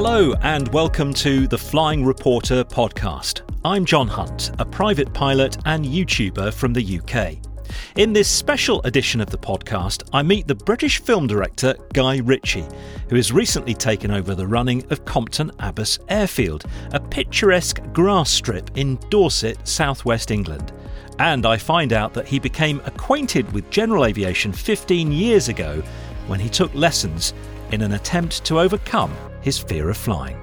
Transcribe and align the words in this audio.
Hello, 0.00 0.32
and 0.42 0.68
welcome 0.68 1.12
to 1.14 1.48
the 1.48 1.58
Flying 1.58 2.04
Reporter 2.04 2.62
podcast. 2.62 3.40
I'm 3.64 3.84
Jon 3.84 4.06
Hunt, 4.06 4.52
a 4.60 4.64
private 4.64 5.12
pilot 5.12 5.56
and 5.64 5.84
YouTuber 5.84 6.54
from 6.54 6.72
the 6.72 7.00
UK. 7.00 7.38
In 7.96 8.12
this 8.12 8.28
special 8.28 8.80
edition 8.82 9.20
of 9.20 9.28
the 9.28 9.38
podcast, 9.38 10.08
I 10.12 10.22
meet 10.22 10.46
the 10.46 10.54
British 10.54 11.02
film 11.02 11.26
director 11.26 11.74
Guy 11.94 12.18
Ritchie, 12.18 12.64
who 13.08 13.16
has 13.16 13.32
recently 13.32 13.74
taken 13.74 14.12
over 14.12 14.36
the 14.36 14.46
running 14.46 14.84
of 14.92 15.04
Compton 15.04 15.50
Abbas 15.58 15.98
Airfield, 16.08 16.64
a 16.92 17.00
picturesque 17.00 17.80
grass 17.92 18.30
strip 18.30 18.70
in 18.76 19.00
Dorset, 19.10 19.66
southwest 19.66 20.30
England. 20.30 20.72
And 21.18 21.44
I 21.44 21.56
find 21.56 21.92
out 21.92 22.14
that 22.14 22.28
he 22.28 22.38
became 22.38 22.80
acquainted 22.84 23.52
with 23.52 23.68
general 23.68 24.04
aviation 24.04 24.52
15 24.52 25.10
years 25.10 25.48
ago 25.48 25.82
when 26.28 26.38
he 26.38 26.48
took 26.48 26.72
lessons 26.72 27.34
in 27.72 27.82
an 27.82 27.94
attempt 27.94 28.44
to 28.44 28.60
overcome 28.60 29.12
his 29.48 29.58
fear 29.58 29.88
of 29.88 29.96
flying. 29.96 30.38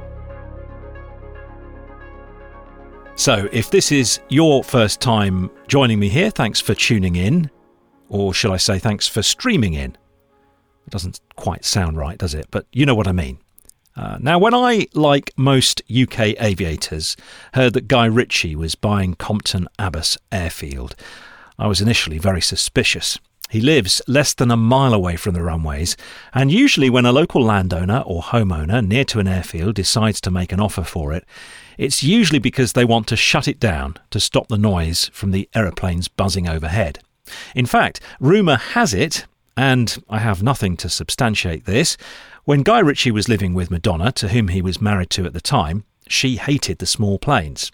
So, 3.16 3.48
if 3.52 3.70
this 3.70 3.92
is 3.92 4.20
your 4.30 4.64
first 4.64 5.00
time 5.00 5.52
joining 5.68 6.00
me 6.00 6.10
here, 6.10 6.32
thanks 6.32 6.60
for 6.60 6.74
tuning 6.74 7.16
in. 7.16 7.52
Or 8.10 8.34
should 8.34 8.52
I 8.52 8.58
say, 8.58 8.80
thanks 8.80 9.08
for 9.08 9.22
streaming 9.22 9.76
in? 9.76 9.92
It 10.88 10.90
doesn't 10.90 11.22
quite 11.36 11.64
sound 11.64 11.98
right, 11.98 12.18
does 12.18 12.34
it? 12.34 12.48
But 12.50 12.66
you 12.72 12.88
know 12.88 12.96
what 12.96 13.08
I 13.08 13.12
mean. 13.12 13.38
Uh, 13.96 14.18
now, 14.20 14.40
when 14.40 14.56
I, 14.56 14.88
like 14.96 15.32
most 15.38 15.84
UK 15.84 16.42
aviators, 16.42 17.16
heard 17.54 17.74
that 17.74 17.88
Guy 17.88 18.06
Ritchie 18.06 18.56
was 18.56 18.74
buying 18.74 19.14
Compton 19.14 19.68
Abbas 19.78 20.18
Airfield, 20.32 20.96
I 21.60 21.68
was 21.68 21.80
initially 21.80 22.18
very 22.18 22.42
suspicious. 22.42 23.20
He 23.50 23.62
lives 23.62 24.02
less 24.08 24.34
than 24.34 24.52
a 24.52 24.58
mile 24.58 24.94
away 24.94 25.16
from 25.16 25.34
the 25.34 25.44
runways, 25.44 25.96
and 26.34 26.52
usually 26.52 26.90
when 26.90 27.06
a 27.06 27.12
local 27.12 27.44
landowner 27.44 28.00
or 28.06 28.22
homeowner 28.22 28.86
near 28.86 29.06
to 29.06 29.20
an 29.20 29.28
airfield 29.28 29.76
decides 29.76 30.20
to 30.22 30.32
make 30.32 30.52
an 30.52 30.60
offer 30.60 30.84
for 30.84 31.14
it, 31.14 31.26
it's 31.78 32.04
usually 32.04 32.40
because 32.40 32.74
they 32.74 32.86
want 32.86 33.08
to 33.08 33.16
shut 33.16 33.48
it 33.48 33.60
down 33.60 33.96
to 34.10 34.20
stop 34.20 34.48
the 34.48 34.58
noise 34.58 35.10
from 35.14 35.32
the 35.32 35.48
aeroplanes 35.54 36.08
buzzing 36.08 36.48
overhead. 36.48 37.00
In 37.54 37.66
fact, 37.66 38.00
rumour 38.20 38.58
has 38.58 38.94
it, 38.94 39.26
and 39.56 40.04
I 40.10 40.20
have 40.20 40.44
nothing 40.44 40.76
to 40.78 40.90
substantiate 40.90 41.66
this, 41.66 41.98
when 42.46 42.64
Guy 42.64 42.80
Ritchie 42.80 43.12
was 43.12 43.30
living 43.30 43.54
with 43.54 43.72
Madonna, 43.72 44.12
to 44.14 44.30
whom 44.30 44.50
he 44.50 44.62
was 44.62 44.82
married 44.82 45.10
to 45.12 45.26
at 45.26 45.34
the 45.34 45.42
time, 45.42 45.84
she 46.08 46.36
hated 46.36 46.80
the 46.80 46.86
small 46.86 47.18
planes. 47.18 47.72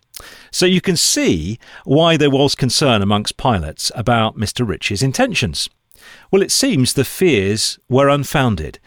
So 0.51 0.65
you 0.65 0.81
can 0.81 0.97
see 0.97 1.59
why 1.83 2.17
there 2.17 2.29
was 2.29 2.55
concern 2.55 3.01
amongst 3.01 3.37
pilots 3.37 3.91
about 3.95 4.37
Mr. 4.37 4.67
Ritchie's 4.67 5.03
intentions. 5.03 5.69
Well, 6.31 6.41
it 6.41 6.51
seems 6.51 6.93
the 6.93 7.05
fears 7.05 7.79
were 7.89 8.09
unfounded. 8.09 8.79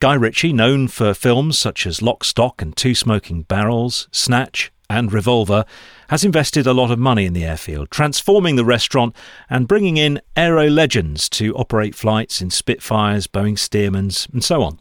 Guy 0.00 0.14
Ritchie, 0.14 0.52
known 0.52 0.88
for 0.88 1.12
films 1.12 1.58
such 1.58 1.86
as 1.86 2.00
Lock, 2.00 2.24
Stock 2.24 2.62
and 2.62 2.74
Two 2.76 2.94
Smoking 2.94 3.42
Barrels, 3.42 4.08
Snatch, 4.12 4.72
and 4.88 5.12
Revolver, 5.12 5.64
has 6.08 6.24
invested 6.24 6.66
a 6.66 6.72
lot 6.72 6.90
of 6.90 6.98
money 6.98 7.26
in 7.26 7.32
the 7.32 7.44
airfield, 7.44 7.90
transforming 7.90 8.56
the 8.56 8.64
restaurant 8.64 9.14
and 9.48 9.68
bringing 9.68 9.96
in 9.96 10.20
aero 10.36 10.68
legends 10.68 11.28
to 11.28 11.54
operate 11.54 11.94
flights 11.94 12.40
in 12.40 12.50
Spitfires, 12.50 13.26
Boeing 13.26 13.58
Stearmans, 13.58 14.32
and 14.32 14.42
so 14.42 14.62
on. 14.62 14.80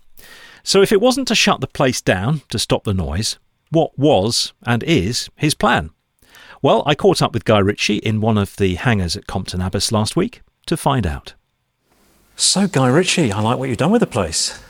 So 0.64 0.82
if 0.82 0.92
it 0.92 1.02
wasn't 1.02 1.28
to 1.28 1.36
shut 1.36 1.62
the 1.62 1.68
place 1.68 2.02
down 2.02 2.42
to 2.50 2.58
stop 2.58 2.84
the 2.84 2.94
noise, 2.94 3.38
what 3.72 3.98
was 4.00 4.54
and 4.66 4.84
is 4.84 5.30
his 5.36 5.54
plan? 5.54 5.92
Well, 6.62 6.84
I 6.86 6.94
caught 6.94 7.22
up 7.22 7.34
with 7.34 7.46
Guy 7.46 7.60
Ritchie 7.60 7.98
in 7.98 8.20
one 8.20 8.38
of 8.38 8.58
the 8.58 8.76
hangars 8.76 9.16
at 9.16 9.28
Compton 9.28 9.62
Abbas 9.62 9.94
last 9.94 10.18
week 10.18 10.42
to 10.66 10.76
find 10.76 11.08
out. 11.08 11.34
So, 12.36 12.68
Guy 12.68 12.88
Ritchie, 12.88 13.32
I 13.32 13.40
like 13.40 13.58
what 13.58 13.70
you've 13.70 13.78
done 13.78 13.92
with 13.92 14.02
the 14.02 14.08
place. 14.08 14.62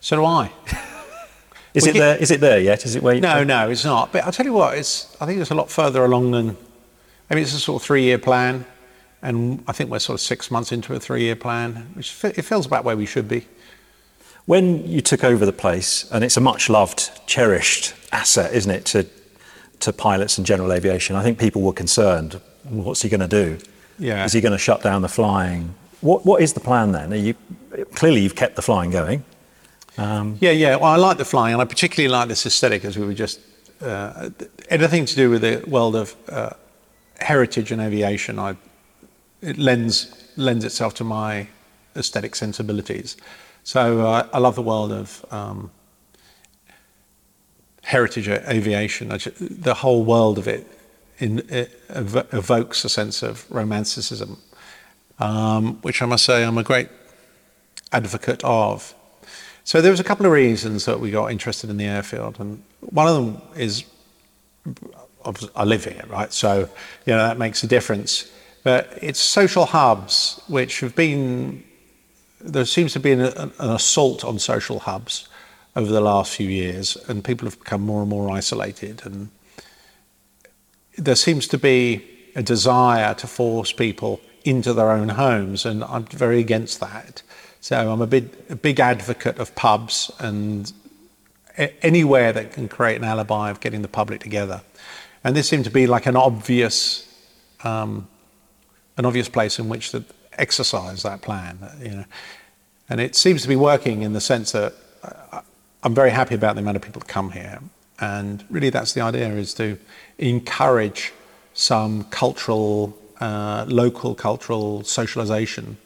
So 0.00 0.16
do 0.16 0.24
I. 0.26 0.52
Is 1.74 1.86
it 1.86 1.94
there? 1.94 2.16
Is 2.18 2.30
it 2.30 2.40
there 2.40 2.58
yet? 2.58 2.84
Is 2.84 2.96
it 2.96 3.02
where? 3.02 3.14
You 3.14 3.20
no, 3.20 3.44
no, 3.44 3.70
it's 3.70 3.84
not. 3.84 4.12
But 4.12 4.24
I'll 4.24 4.32
tell 4.32 4.44
you 4.44 4.52
what, 4.52 4.76
it's. 4.76 5.16
I 5.20 5.26
think 5.26 5.40
it's 5.40 5.50
a 5.50 5.54
lot 5.54 5.70
further 5.70 6.04
along 6.04 6.32
than. 6.32 6.56
I 7.30 7.34
mean, 7.34 7.44
it's 7.44 7.54
a 7.54 7.58
sort 7.60 7.80
of 7.80 7.86
three-year 7.86 8.18
plan, 8.18 8.66
and 9.22 9.62
I 9.68 9.72
think 9.72 9.88
we're 9.88 10.00
sort 10.00 10.16
of 10.16 10.20
six 10.20 10.50
months 10.50 10.72
into 10.72 10.94
a 10.94 11.00
three-year 11.00 11.36
plan, 11.36 11.92
which 11.94 12.24
it 12.24 12.42
feels 12.42 12.66
about 12.66 12.84
where 12.84 12.96
we 12.96 13.06
should 13.06 13.28
be. 13.28 13.46
When 14.46 14.84
you 14.86 15.00
took 15.00 15.22
over 15.22 15.46
the 15.46 15.52
place, 15.52 16.10
and 16.10 16.24
it's 16.24 16.36
a 16.36 16.40
much-loved, 16.40 17.26
cherished 17.26 17.94
asset, 18.10 18.52
isn't 18.52 18.70
it, 18.70 18.84
to 18.86 19.06
to 19.80 19.92
pilots 19.92 20.38
and 20.38 20.46
general 20.46 20.72
aviation? 20.72 21.16
I 21.16 21.22
think 21.22 21.38
people 21.38 21.62
were 21.62 21.72
concerned. 21.72 22.40
What's 22.64 23.02
he 23.02 23.08
going 23.08 23.20
to 23.20 23.28
do? 23.28 23.58
Yeah. 23.98 24.24
Is 24.24 24.32
he 24.32 24.40
going 24.40 24.52
to 24.52 24.58
shut 24.58 24.82
down 24.82 25.02
the 25.02 25.08
flying? 25.08 25.74
What 26.00 26.24
What 26.24 26.42
is 26.42 26.52
the 26.52 26.60
plan 26.60 26.92
then? 26.92 27.12
You, 27.12 27.34
clearly, 27.94 28.20
you've 28.20 28.36
kept 28.36 28.56
the 28.56 28.62
flying 28.62 28.90
going. 28.90 29.24
Um, 29.98 30.38
yeah, 30.40 30.52
yeah. 30.52 30.76
Well, 30.76 30.90
I 30.90 30.96
like 30.96 31.18
the 31.18 31.24
flying, 31.24 31.52
and 31.52 31.62
I 31.62 31.66
particularly 31.66 32.08
like 32.08 32.28
this 32.28 32.46
aesthetic, 32.46 32.84
as 32.84 32.96
we 32.96 33.04
were 33.04 33.14
just 33.14 33.40
uh, 33.82 34.30
anything 34.68 35.04
to 35.06 35.14
do 35.14 35.30
with 35.30 35.42
the 35.42 35.62
world 35.66 35.96
of 35.96 36.14
uh, 36.28 36.50
heritage 37.18 37.72
and 37.72 37.80
aviation. 37.82 38.38
I, 38.38 38.56
it 39.42 39.58
lends 39.58 40.32
lends 40.36 40.64
itself 40.64 40.94
to 40.94 41.04
my 41.04 41.48
aesthetic 41.96 42.34
sensibilities. 42.34 43.16
So 43.64 44.06
uh, 44.06 44.28
I 44.32 44.38
love 44.38 44.54
the 44.54 44.62
world 44.62 44.92
of 44.92 45.24
um, 45.30 45.70
heritage 47.90 48.28
aviation. 48.28 49.08
The 49.08 49.74
whole 49.74 50.04
world 50.04 50.38
of 50.38 50.46
it, 50.46 50.64
in, 51.18 51.40
it 51.48 51.70
evokes 51.88 52.84
a 52.84 52.88
sense 52.88 53.24
of 53.24 53.50
romanticism, 53.50 54.38
um, 55.18 55.74
which 55.82 56.00
I 56.00 56.06
must 56.06 56.24
say 56.24 56.44
I'm 56.44 56.56
a 56.56 56.62
great 56.62 56.88
advocate 57.92 58.44
of. 58.44 58.94
So 59.64 59.80
there 59.80 59.90
was 59.90 59.98
a 59.98 60.04
couple 60.04 60.24
of 60.24 60.32
reasons 60.32 60.84
that 60.84 61.00
we 61.00 61.10
got 61.10 61.32
interested 61.32 61.68
in 61.68 61.78
the 61.78 61.86
airfield, 61.86 62.38
and 62.38 62.62
one 62.80 63.08
of 63.08 63.14
them 63.16 63.42
is 63.56 63.84
I 65.54 65.64
live 65.64 65.84
here, 65.84 66.04
right? 66.08 66.32
So 66.32 66.68
you 67.06 67.12
know 67.12 67.26
that 67.26 67.38
makes 67.38 67.64
a 67.64 67.66
difference. 67.66 68.30
But 68.62 68.98
it's 69.02 69.18
social 69.18 69.66
hubs 69.66 70.40
which 70.46 70.80
have 70.80 70.94
been 70.94 71.64
there 72.40 72.64
seems 72.64 72.92
to 72.92 73.00
be 73.00 73.12
an, 73.12 73.20
an 73.20 73.70
assault 73.80 74.24
on 74.24 74.38
social 74.38 74.78
hubs 74.78 75.28
over 75.76 75.90
the 75.90 76.00
last 76.00 76.34
few 76.34 76.48
years, 76.48 76.96
and 77.08 77.24
people 77.24 77.46
have 77.46 77.58
become 77.58 77.82
more 77.82 78.00
and 78.00 78.10
more 78.10 78.30
isolated. 78.30 79.02
And 79.04 79.30
there 80.98 81.14
seems 81.14 81.46
to 81.48 81.58
be 81.58 82.04
a 82.34 82.42
desire 82.42 83.14
to 83.14 83.26
force 83.26 83.72
people 83.72 84.20
into 84.44 84.72
their 84.72 84.90
own 84.90 85.10
homes, 85.10 85.64
and 85.64 85.84
I'm 85.84 86.04
very 86.04 86.40
against 86.40 86.80
that. 86.80 87.22
So 87.60 87.92
I'm 87.92 88.00
a 88.00 88.06
big, 88.06 88.30
a 88.48 88.56
big 88.56 88.80
advocate 88.80 89.38
of 89.38 89.54
pubs 89.54 90.10
and 90.18 90.72
anywhere 91.82 92.32
that 92.32 92.52
can 92.52 92.68
create 92.68 92.96
an 92.96 93.04
alibi 93.04 93.50
of 93.50 93.60
getting 93.60 93.82
the 93.82 93.88
public 93.88 94.20
together. 94.20 94.62
And 95.22 95.36
this 95.36 95.48
seemed 95.48 95.64
to 95.64 95.70
be 95.70 95.86
like 95.86 96.06
an 96.06 96.16
obvious, 96.16 97.06
um, 97.62 98.08
an 98.96 99.04
obvious 99.04 99.28
place 99.28 99.58
in 99.58 99.68
which 99.68 99.90
to 99.90 100.04
exercise 100.38 101.02
that 101.02 101.20
plan. 101.20 101.58
You 101.80 101.90
know, 101.90 102.04
and 102.88 103.00
it 103.00 103.14
seems 103.14 103.42
to 103.42 103.48
be 103.48 103.56
working 103.56 104.02
in 104.02 104.14
the 104.14 104.20
sense 104.20 104.52
that 104.52 104.72
uh, 105.02 105.42
I'm 105.82 105.94
very 105.94 106.10
happy 106.10 106.34
about 106.34 106.56
the 106.56 106.62
amount 106.62 106.76
of 106.76 106.82
people 106.82 107.00
that 107.00 107.08
come 107.08 107.30
here. 107.32 107.60
And 108.00 108.44
really, 108.50 108.70
that's 108.70 108.92
the 108.92 109.00
idea: 109.00 109.28
is 109.30 109.54
to 109.54 109.78
encourage 110.18 111.12
some 111.54 112.04
cultural, 112.04 112.96
uh, 113.20 113.64
local 113.68 114.14
cultural 114.14 114.84
socialization 114.84 115.76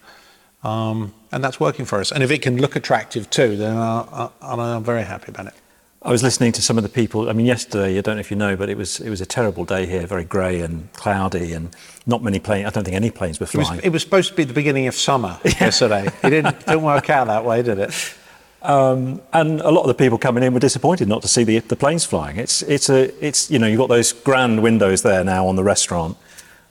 um, 0.65 1.13
and 1.31 1.43
that's 1.43 1.59
working 1.59 1.85
for 1.85 1.99
us. 1.99 2.11
And 2.11 2.23
if 2.23 2.31
it 2.31 2.41
can 2.41 2.57
look 2.57 2.75
attractive 2.75 3.29
too, 3.29 3.55
then 3.55 3.77
I, 3.77 4.29
am 4.41 4.83
very 4.83 5.03
happy 5.03 5.29
about 5.29 5.47
it. 5.47 5.53
I 6.01 6.11
was 6.11 6.23
listening 6.23 6.51
to 6.53 6.61
some 6.61 6.77
of 6.77 6.83
the 6.83 6.89
people. 6.89 7.29
I 7.29 7.33
mean, 7.33 7.45
yesterday, 7.45 7.97
I 7.97 8.01
don't 8.01 8.15
know 8.15 8.19
if 8.19 8.29
you 8.29 8.37
know, 8.37 8.55
but 8.55 8.69
it 8.69 8.77
was 8.77 8.99
it 8.99 9.09
was 9.09 9.21
a 9.21 9.25
terrible 9.25 9.65
day 9.65 9.87
here, 9.87 10.05
very 10.05 10.23
grey 10.23 10.61
and 10.61 10.91
cloudy, 10.93 11.53
and 11.53 11.75
not 12.05 12.21
many 12.21 12.37
planes. 12.39 12.67
I 12.67 12.69
don't 12.69 12.83
think 12.83 12.95
any 12.95 13.09
planes 13.09 13.39
were 13.39 13.47
flying. 13.47 13.67
It 13.67 13.75
was, 13.75 13.85
it 13.85 13.91
was 13.91 14.01
supposed 14.03 14.29
to 14.29 14.35
be 14.35 14.43
the 14.43 14.53
beginning 14.53 14.87
of 14.87 14.93
summer 14.95 15.39
yesterday. 15.45 16.07
it 16.23 16.29
didn't, 16.29 16.59
didn't 16.59 16.83
work 16.83 17.09
out 17.09 17.27
that 17.27 17.43
way, 17.43 17.63
did 17.63 17.79
it? 17.79 18.15
Um, 18.65 19.21
and 19.31 19.61
a 19.61 19.69
lot 19.69 19.81
of 19.81 19.87
the 19.87 19.93
people 19.93 20.17
coming 20.17 20.43
in 20.43 20.53
were 20.53 20.59
disappointed 20.59 21.07
not 21.07 21.21
to 21.21 21.27
see 21.27 21.43
the, 21.43 21.59
the 21.59 21.75
planes 21.75 22.03
flying. 22.03 22.37
It's 22.37 22.61
it's 22.63 22.89
a 22.89 23.13
it's 23.25 23.51
you 23.51 23.59
know 23.59 23.67
you've 23.67 23.79
got 23.79 23.89
those 23.89 24.11
grand 24.11 24.63
windows 24.63 25.03
there 25.03 25.23
now 25.23 25.47
on 25.47 25.55
the 25.55 25.63
restaurant, 25.63 26.17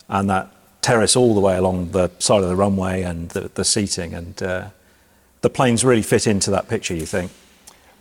and 0.09 0.29
that 0.29 0.51
terrace 0.85 1.17
all 1.17 1.35
the 1.35 1.41
way 1.41 1.57
along 1.57 1.93
the 1.93 2.11
side 2.19 2.43
of 2.43 2.49
the 2.49 2.57
runway 2.57 3.03
and 3.03 3.31
the, 3.31 3.51
the 3.55 3.65
seating. 3.65 4.13
And 4.13 4.43
uh, 4.43 4.69
the 5.41 5.51
planes 5.51 5.85
really 5.85 6.03
fit 6.03 6.27
into 6.27 6.51
that 6.51 6.69
picture, 6.69 6.95
you 6.95 7.07
think? 7.07 7.31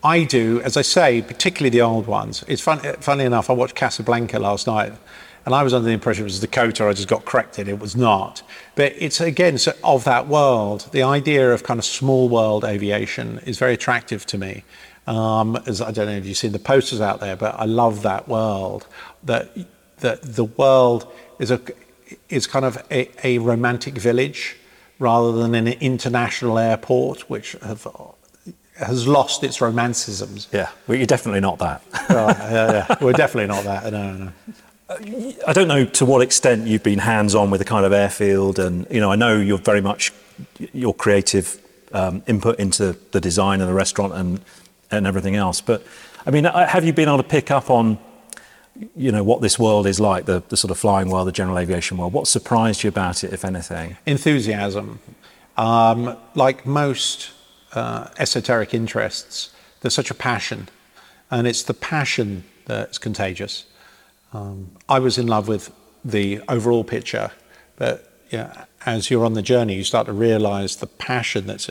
I 0.04 0.26
do, 0.26 0.60
as 0.62 0.76
I 0.76 0.82
say, 0.82 1.22
particularly 1.22 1.70
the 1.70 1.82
old 1.82 2.08
ones. 2.08 2.44
It's 2.48 2.62
fun, 2.62 2.80
funny 3.00 3.24
enough, 3.24 3.50
I 3.50 3.54
watched 3.54 3.76
Casablanca 3.76 4.38
last 4.38 4.68
night 4.68 4.92
and 5.46 5.54
I 5.54 5.64
was 5.64 5.74
under 5.74 5.86
the 5.86 5.94
impression 5.94 6.24
it 6.24 6.26
was 6.26 6.40
Dakota. 6.40 6.86
I 6.88 6.94
just 6.94 7.08
got 7.08 7.26
corrected. 7.26 7.68
It 7.68 7.80
was 7.80 7.96
not. 7.96 8.42
But 8.76 8.94
it's 8.98 9.20
again 9.20 9.58
so 9.58 9.74
of 9.84 10.04
that 10.06 10.28
world. 10.28 10.90
The 10.92 11.04
idea 11.04 11.54
of 11.54 11.64
kind 11.64 11.80
of 11.80 11.86
small 11.86 12.30
world 12.30 12.64
aviation 12.64 13.40
is 13.40 13.58
very 13.58 13.74
attractive 13.74 14.26
to 14.28 14.38
me. 14.38 14.64
Um, 15.06 15.58
as 15.66 15.82
I 15.82 15.92
don't 15.92 16.06
know 16.06 16.14
if 16.14 16.26
you've 16.26 16.38
seen 16.38 16.54
the 16.54 16.60
posters 16.60 17.02
out 17.02 17.20
there, 17.20 17.36
but 17.36 17.56
I 17.60 17.66
love 17.66 18.04
that 18.04 18.28
world. 18.28 18.88
That 19.24 19.50
that 20.00 20.22
the 20.22 20.46
world 20.46 21.12
is 21.40 21.52
a 21.52 21.60
is 22.30 22.48
kind 22.48 22.66
of 22.66 22.82
a, 22.90 23.10
a 23.26 23.40
romantic 23.40 23.96
village 23.96 24.58
rather 25.00 25.32
than 25.34 25.56
an 25.56 25.68
international 25.68 26.58
airport, 26.58 27.30
which 27.30 27.54
have 27.64 27.86
has 28.78 29.08
lost 29.08 29.44
its 29.44 29.60
romanticisms. 29.60 30.48
Yeah, 30.52 30.70
well, 30.88 30.98
you're 30.98 31.06
definitely 31.06 31.42
not 31.42 31.60
that. 31.60 31.84
Right, 32.10 32.38
yeah, 32.38 32.72
yeah. 32.90 32.96
We're 33.02 33.14
definitely 33.14 33.48
not 33.48 33.64
that. 33.66 33.92
No, 33.92 34.14
no. 34.14 34.32
I 34.90 35.54
don't 35.54 35.68
know 35.68 35.86
to 35.86 36.06
what 36.06 36.22
extent 36.22 36.68
you've 36.68 36.84
been 36.84 37.00
hands-on 37.00 37.50
with 37.50 37.60
the 37.60 37.66
kind 37.66 37.86
of 37.86 37.94
airfield, 37.94 38.60
and 38.60 38.86
you 38.90 39.00
know, 39.00 39.12
I 39.12 39.16
know 39.16 39.38
you're 39.38 39.58
very 39.58 39.82
much 39.82 40.12
your 40.74 40.94
creative 40.94 41.60
um, 41.94 42.24
input 42.28 42.60
into 42.60 42.98
the 43.12 43.22
design 43.22 43.62
of 43.62 43.68
the 43.68 43.74
restaurant 43.74 44.14
and 44.14 44.42
and 44.92 45.08
everything 45.08 45.36
else. 45.36 45.62
But 45.62 45.86
I 46.26 46.32
mean, 46.32 46.46
uh, 46.46 46.68
have 46.68 46.86
you 46.86 46.94
been 46.94 47.08
able 47.08 47.18
to 47.18 47.24
pick 47.24 47.50
up 47.52 47.70
on, 47.70 47.98
you 48.96 49.12
know, 49.12 49.24
what 49.24 49.42
this 49.42 49.58
world 49.58 49.88
is 49.88 50.00
like, 50.00 50.26
the, 50.26 50.44
the 50.50 50.58
sort 50.58 50.72
of 50.72 50.78
flying 50.78 51.10
world, 51.10 51.28
the 51.28 51.32
general 51.32 51.58
aviation 51.58 51.98
world? 51.98 52.14
What 52.14 52.28
surprised 52.28 52.84
you 52.84 52.90
about 52.90 53.24
it, 53.24 53.34
if 53.34 53.44
anything? 53.44 53.98
Enthusiasm. 54.06 55.00
Um, 55.58 56.18
like 56.36 56.66
most 56.66 57.32
uh, 57.74 58.10
esoteric 58.18 58.74
interests, 58.74 59.52
there's 59.82 59.94
such 59.94 60.12
a 60.12 60.16
passion, 60.16 60.70
and 61.30 61.48
it's 61.48 61.64
the 61.64 61.74
passion 61.74 62.44
that's 62.66 62.98
contagious. 62.98 63.66
Um, 64.34 64.72
I 64.90 65.00
was 65.00 65.18
in 65.18 65.28
love 65.28 65.48
with 65.48 65.72
the 66.04 66.42
overall 66.50 66.84
picture, 66.84 67.32
but 67.78 68.12
yeah, 68.32 68.66
as 68.86 69.10
you're 69.10 69.26
on 69.26 69.34
the 69.34 69.42
journey, 69.42 69.76
you 69.76 69.84
start 69.84 70.08
to 70.08 70.14
realize 70.14 70.78
the 70.78 70.88
passion 70.88 71.48
that's 71.48 71.70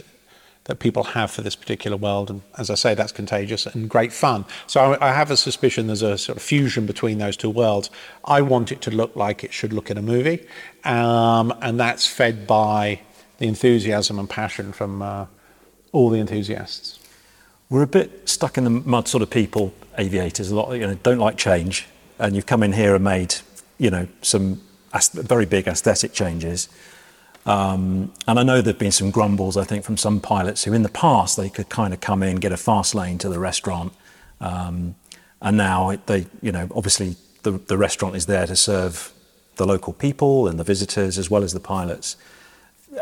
that 0.64 0.78
people 0.78 1.02
have 1.02 1.28
for 1.28 1.42
this 1.42 1.56
particular 1.56 1.96
world. 1.96 2.30
And 2.30 2.42
as 2.56 2.70
I 2.70 2.76
say, 2.76 2.94
that's 2.94 3.10
contagious 3.10 3.66
and 3.66 3.90
great 3.90 4.12
fun. 4.12 4.44
So 4.68 4.92
I, 4.92 5.08
I, 5.08 5.12
have 5.12 5.28
a 5.32 5.36
suspicion 5.36 5.88
there's 5.88 6.02
a 6.02 6.16
sort 6.16 6.36
of 6.36 6.42
fusion 6.42 6.86
between 6.86 7.18
those 7.18 7.36
two 7.36 7.50
worlds. 7.50 7.90
I 8.24 8.42
want 8.42 8.70
it 8.70 8.80
to 8.82 8.92
look 8.92 9.16
like 9.16 9.42
it 9.42 9.52
should 9.52 9.72
look 9.72 9.90
in 9.90 9.98
a 9.98 10.02
movie, 10.02 10.46
um, 10.84 11.52
and 11.60 11.80
that's 11.80 12.06
fed 12.06 12.46
by 12.46 13.00
the 13.38 13.48
enthusiasm 13.48 14.20
and 14.20 14.30
passion 14.30 14.72
from 14.72 15.02
uh, 15.02 15.26
all 15.90 16.10
the 16.10 16.20
enthusiasts. 16.20 17.00
We're 17.68 17.82
a 17.82 17.88
bit 17.88 18.28
stuck 18.28 18.56
in 18.56 18.62
the 18.62 18.70
mud, 18.70 19.08
sort 19.08 19.22
of 19.22 19.30
people, 19.30 19.74
aviators. 19.98 20.52
A 20.52 20.54
lot, 20.54 20.72
you 20.74 20.86
know, 20.86 20.94
don't 20.94 21.18
like 21.18 21.36
change 21.36 21.88
and 22.22 22.36
you've 22.36 22.46
come 22.46 22.62
in 22.62 22.72
here 22.72 22.94
and 22.94 23.04
made, 23.04 23.34
you 23.78 23.90
know, 23.90 24.06
some 24.22 24.62
very 25.12 25.44
big 25.44 25.66
aesthetic 25.66 26.12
changes. 26.12 26.68
Um, 27.44 28.12
and 28.28 28.38
I 28.38 28.44
know 28.44 28.60
there've 28.60 28.78
been 28.78 28.92
some 28.92 29.10
grumbles, 29.10 29.56
I 29.56 29.64
think, 29.64 29.84
from 29.84 29.96
some 29.96 30.20
pilots 30.20 30.62
who 30.62 30.72
in 30.72 30.84
the 30.84 30.88
past 30.88 31.36
they 31.36 31.50
could 31.50 31.68
kind 31.68 31.92
of 31.92 32.00
come 32.00 32.22
in, 32.22 32.36
get 32.36 32.52
a 32.52 32.56
fast 32.56 32.94
lane 32.94 33.18
to 33.18 33.28
the 33.28 33.40
restaurant. 33.40 33.92
Um, 34.40 34.94
and 35.40 35.56
now 35.56 35.96
they, 36.06 36.26
you 36.40 36.52
know, 36.52 36.68
obviously 36.72 37.16
the, 37.42 37.52
the 37.52 37.76
restaurant 37.76 38.14
is 38.14 38.26
there 38.26 38.46
to 38.46 38.54
serve 38.54 39.12
the 39.56 39.66
local 39.66 39.92
people 39.92 40.46
and 40.46 40.60
the 40.60 40.64
visitors 40.64 41.18
as 41.18 41.28
well 41.28 41.42
as 41.42 41.52
the 41.52 41.60
pilots. 41.60 42.16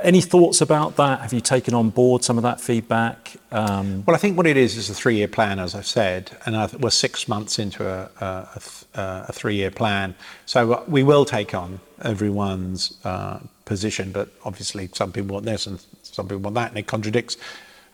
Any 0.02 0.20
thoughts 0.20 0.60
about 0.60 0.96
that? 0.96 1.20
Have 1.20 1.32
you 1.32 1.40
taken 1.40 1.75
on 1.75 1.90
board 1.90 2.22
some 2.22 2.37
of 2.37 2.44
that 2.44 2.60
feedback? 2.60 3.37
Um, 3.50 4.04
well, 4.06 4.14
I 4.14 4.20
think 4.20 4.37
what 4.37 4.46
it 4.46 4.56
is 4.56 4.76
is 4.76 4.88
a 4.88 4.94
three-year 4.94 5.26
plan, 5.26 5.58
as 5.58 5.75
I've 5.75 5.87
said, 5.87 6.31
and 6.46 6.72
we're 6.81 6.90
six 6.90 7.26
months 7.26 7.58
into 7.58 7.84
a, 7.88 9.31
three-year 9.32 9.72
plan. 9.72 10.14
So 10.46 10.75
uh, 10.75 10.84
we 10.87 11.02
will 11.02 11.25
take 11.25 11.54
on 11.54 11.81
everyone's 12.02 12.98
uh, 13.04 13.40
position, 13.64 14.12
but 14.12 14.28
obviously 14.44 14.88
some 14.94 15.10
people 15.10 15.34
want 15.34 15.44
this 15.44 15.66
and 15.66 15.84
some 16.02 16.26
people 16.28 16.43
want 16.43 16.54
that, 16.54 16.69
and 16.69 16.78
it 16.78 16.86
contradicts. 16.86 17.36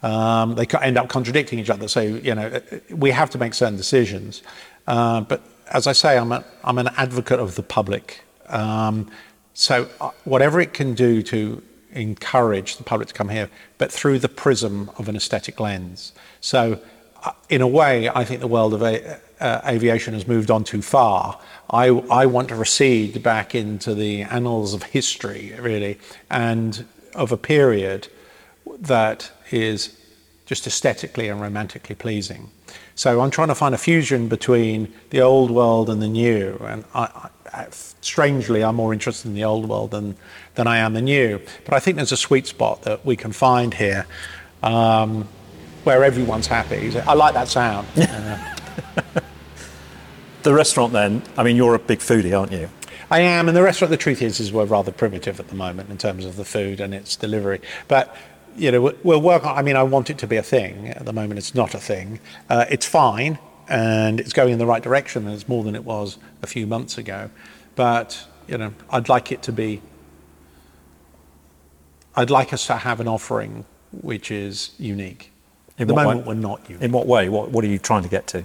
Um, 0.03 0.55
they 0.55 0.67
end 0.83 0.99
up 0.99 1.09
contradicting 1.09 1.59
each 1.59 1.71
other. 1.71 1.89
So 1.89 2.03
you 2.03 2.35
know, 2.35 2.49
uh, 2.49 2.61
we 2.91 3.11
have 3.11 3.31
to 3.31 3.39
make 3.39 3.55
certain 3.55 3.77
decisions. 3.77 4.43
But 4.85 5.41
as 5.73 5.87
I 5.87 5.93
say, 5.93 6.19
I'm, 6.19 6.31
an 6.31 6.89
advocate 6.99 7.41
of 7.41 7.55
the 7.55 7.63
public. 7.63 8.23
Um, 8.49 9.11
so 9.55 9.85
whatever 10.25 10.61
it 10.61 10.75
can 10.75 10.93
do 10.93 11.23
to 11.23 11.63
encourage 11.97 12.77
the 12.77 12.85
public 12.85 13.09
to 13.09 13.15
come 13.15 13.29
here, 13.29 13.51
but 13.79 13.91
through 13.91 14.19
the 14.19 14.29
prism 14.29 14.91
of 14.99 15.09
an 15.09 15.17
aesthetic 15.17 15.59
lens. 15.61 16.13
So, 16.41 16.81
uh, 17.25 17.33
in 17.49 17.61
a 17.61 17.69
way, 17.69 18.09
I 18.09 18.25
think 18.25 18.41
the 18.41 18.47
world 18.47 18.75
of 18.75 18.83
a, 18.83 19.21
uh, 19.41 19.61
aviation 19.67 20.15
has 20.15 20.27
moved 20.27 20.51
on 20.51 20.65
too 20.65 20.83
far. 20.83 21.39
I, 21.71 21.89
I 21.89 22.27
want 22.27 22.49
to 22.49 22.57
recede 22.57 23.23
back 23.23 23.55
into 23.55 23.95
the 23.95 24.23
annals 24.23 24.75
of 24.75 24.83
history, 24.83 25.55
really, 25.59 25.99
and 26.31 26.87
of 27.15 27.33
a 27.33 27.37
period 27.37 28.09
that 28.79 29.31
is 29.51 29.99
just 30.47 30.67
aesthetically 30.67 31.29
and 31.29 31.41
romantically 31.41 31.95
pleasing. 31.97 32.51
So 32.95 33.21
I'm 33.21 33.31
trying 33.31 33.49
to 33.49 33.55
find 33.55 33.75
a 33.75 33.79
fusion 33.79 34.29
between 34.29 34.93
the 35.11 35.21
old 35.21 35.51
world 35.51 35.91
and 35.91 36.01
the 36.01 36.09
new. 36.09 36.57
And 36.65 36.85
I, 36.95 37.29
I, 37.53 37.67
strangely, 37.71 38.63
I'm 38.65 38.77
more 38.77 38.93
interested 38.93 39.29
in 39.29 39.35
the 39.35 39.45
old 39.45 39.69
world 39.69 39.91
than, 39.91 40.17
than 40.55 40.67
I 40.67 40.79
am 40.79 40.95
the 40.95 41.03
new. 41.03 41.41
But 41.65 41.75
I 41.75 41.81
think 41.81 41.97
there's 41.97 42.13
a 42.13 42.17
sweet 42.17 42.47
spot 42.47 42.83
that 42.83 43.05
we 43.05 43.17
can 43.17 43.33
find 43.33 43.75
here 43.75 44.07
um, 44.63 45.29
where 45.85 46.05
everyone's 46.05 46.47
happy. 46.47 46.97
I 47.01 47.15
like 47.15 47.35
that 47.35 47.49
sound. 47.49 47.89
the 50.45 50.55
restaurant, 50.55 50.93
then, 50.93 51.23
I 51.37 51.43
mean, 51.43 51.57
you're 51.57 51.75
a 51.75 51.81
big 51.81 51.99
foodie, 51.99 52.39
aren't 52.39 52.53
you? 52.53 52.71
I 53.11 53.21
am, 53.21 53.49
and 53.49 53.57
the 53.57 53.63
restaurant, 53.63 53.91
the 53.91 53.97
truth 53.97 54.23
is, 54.23 54.41
is 54.41 54.53
we're 54.53 54.65
rather 54.65 54.91
primitive 54.91 55.39
at 55.39 55.49
the 55.49 55.55
moment 55.55 55.91
in 55.91 55.99
terms 55.99 56.25
of 56.25 56.37
the 56.37 56.45
food 56.45 56.81
and 56.81 56.93
its 56.93 57.15
delivery. 57.15 57.61
But 57.87 58.17
you 58.57 58.73
know, 58.73 58.95
we'll 59.03 59.21
work 59.21 59.45
on. 59.45 59.57
I 59.57 59.63
mean, 59.63 59.77
I 59.77 59.83
want 59.83 60.11
it 60.11 60.19
to 60.19 60.27
be 60.27 60.37
a 60.37 60.43
thing. 60.43 60.89
At 60.89 61.05
the 61.05 61.13
moment, 61.13 61.39
it's 61.39 61.55
not 61.55 61.75
a 61.75 61.79
thing. 61.79 62.21
Uh, 62.49 62.65
it's 62.71 62.87
fine, 62.87 63.39
and 63.69 64.21
it's 64.21 64.33
going 64.33 64.53
in 64.53 64.59
the 64.59 64.67
right 64.67 64.83
direction. 64.83 65.27
And 65.27 65.35
it's 65.35 65.49
more 65.49 65.63
than 65.65 65.75
it 65.75 65.85
was 65.85 66.19
a 66.43 66.47
few 66.47 66.67
months 66.67 66.99
ago. 66.99 67.31
But 67.75 68.27
you 68.49 68.59
know, 68.59 68.73
I'd 68.91 69.09
like 69.09 69.33
it 69.33 69.43
to 69.43 69.53
be. 69.53 69.83
I'd 72.15 72.31
like 72.31 72.53
us 72.53 72.67
to 72.69 72.77
have 72.77 73.01
an 73.01 73.09
offering 73.09 73.67
which 73.93 74.31
is 74.31 74.71
unique. 74.79 75.31
In 75.79 75.83
At 75.83 75.89
the 75.89 75.95
moment, 75.95 76.21
way? 76.21 76.35
we're 76.35 76.41
not 76.41 76.63
unique. 76.69 76.83
In 76.83 76.93
what 76.93 77.07
way? 77.07 77.29
What 77.29 77.51
What 77.51 77.65
are 77.65 77.69
you 77.69 77.79
trying 77.79 78.03
to 78.03 78.09
get 78.09 78.27
to? 78.29 78.45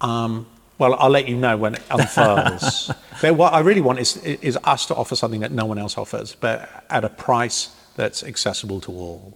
Um, 0.00 0.46
well, 0.78 0.94
I'll 0.98 1.10
let 1.10 1.28
you 1.28 1.36
know 1.36 1.56
when 1.56 1.74
it 1.74 1.82
unfurls. 1.90 2.90
but 3.22 3.34
what 3.34 3.52
I 3.52 3.60
really 3.60 3.80
want 3.80 3.98
is 3.98 4.16
is 4.18 4.58
us 4.64 4.86
to 4.86 4.94
offer 4.94 5.16
something 5.16 5.40
that 5.40 5.52
no 5.52 5.66
one 5.66 5.78
else 5.78 5.96
offers, 5.98 6.36
but 6.38 6.68
at 6.90 7.04
a 7.04 7.08
price 7.10 7.70
that's 8.00 8.24
accessible 8.24 8.80
to 8.80 8.90
all, 8.90 9.34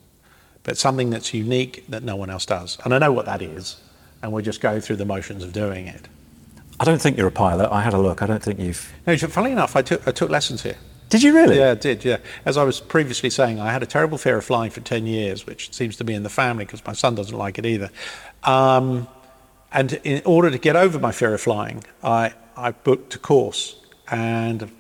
but 0.63 0.79
something 0.79 1.11
that's 1.11 1.35
unique 1.35 1.85
that 1.91 2.03
no 2.03 2.17
one 2.17 2.31
else 2.31 2.47
does. 2.47 2.79
And 2.83 2.95
I 2.95 2.99
know 2.99 3.13
what 3.13 3.27
that 3.27 3.43
is, 3.43 3.77
and 4.23 4.33
we're 4.33 4.41
just 4.41 4.63
going 4.63 4.81
through 4.81 4.97
the 4.97 5.05
motions 5.05 5.45
of 5.45 5.53
doing 5.53 5.87
it. 5.87 6.09
I 6.81 6.85
don't 6.85 7.01
think 7.01 7.19
you're 7.19 7.29
a 7.29 7.39
pilot. 7.47 7.69
I 7.71 7.83
had 7.83 7.93
a 7.93 7.99
look. 7.99 8.23
I 8.23 8.27
don't 8.27 8.43
think 8.43 8.59
you've. 8.59 8.91
No, 9.07 9.17
funnily 9.19 9.53
enough, 9.53 9.77
I 9.77 9.83
took, 9.83 10.09
I 10.09 10.13
took 10.13 10.31
lessons 10.31 10.63
here. 10.63 10.79
Did 11.11 11.23
you 11.23 11.35
really? 11.35 11.59
Yeah, 11.59 11.73
I 11.73 11.75
did. 11.75 12.07
Yeah. 12.07 12.17
As 12.47 12.57
I 12.57 12.65
was 12.65 12.81
previously 12.81 13.29
saying, 13.29 13.61
I 13.61 13.71
had 13.71 13.83
a 13.83 13.87
terrible 13.87 14.17
fear 14.17 14.39
of 14.39 14.45
flying 14.47 14.71
for 14.71 14.81
10 14.81 15.07
years, 15.07 15.47
which 15.47 15.73
seems 15.75 15.97
to 15.99 16.05
be 16.05 16.15
in 16.15 16.23
the 16.23 16.31
family 16.31 16.65
because 16.65 16.85
my 16.87 16.95
son 16.95 17.15
doesn't 17.15 17.37
like 17.37 17.59
it 17.59 17.67
either. 17.67 17.91
Um, 18.45 19.07
and 19.73 19.93
in 20.05 20.23
order 20.25 20.51
to 20.51 20.59
get 20.59 20.75
over 20.75 20.99
my 20.99 21.13
fear 21.13 21.35
of 21.35 21.43
flying, 21.43 21.85
I, 22.03 22.33
I 22.57 22.71
booked 22.71 23.15
a 23.15 23.19
course. 23.19 23.77
And 24.11 24.71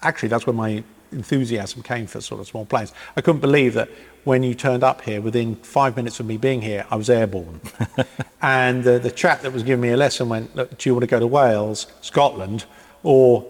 actually, 0.00 0.30
that's 0.30 0.46
when 0.46 0.56
my 0.56 0.82
enthusiasm 1.16 1.82
came 1.82 2.06
for 2.06 2.20
sort 2.20 2.40
of 2.40 2.46
small 2.46 2.64
planes. 2.64 2.92
I 3.16 3.20
couldn't 3.20 3.40
believe 3.40 3.74
that 3.74 3.88
when 4.24 4.42
you 4.42 4.54
turned 4.54 4.84
up 4.84 5.02
here, 5.02 5.20
within 5.20 5.56
five 5.56 5.96
minutes 5.96 6.20
of 6.20 6.26
me 6.26 6.36
being 6.36 6.62
here, 6.62 6.86
I 6.90 6.96
was 6.96 7.10
airborne. 7.10 7.60
and 8.42 8.86
uh, 8.86 8.98
the 8.98 9.10
chap 9.10 9.42
that 9.42 9.52
was 9.52 9.62
giving 9.62 9.80
me 9.80 9.90
a 9.90 9.96
lesson 9.96 10.28
went, 10.28 10.54
Look, 10.54 10.78
Do 10.78 10.88
you 10.88 10.94
want 10.94 11.02
to 11.02 11.08
go 11.08 11.18
to 11.18 11.26
Wales, 11.26 11.86
Scotland, 12.00 12.64
or 13.02 13.46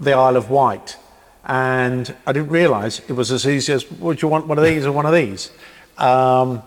the 0.00 0.12
Isle 0.12 0.36
of 0.36 0.50
Wight? 0.50 0.96
And 1.44 2.14
I 2.26 2.32
didn't 2.32 2.50
realise 2.50 3.00
it 3.08 3.14
was 3.14 3.30
as 3.30 3.46
easy 3.46 3.72
as, 3.72 3.90
Would 3.92 4.22
you 4.22 4.28
want 4.28 4.46
one 4.46 4.58
of 4.58 4.64
these 4.64 4.86
or 4.86 4.92
one 4.92 5.06
of 5.06 5.12
these? 5.12 5.50
Um, 5.98 6.62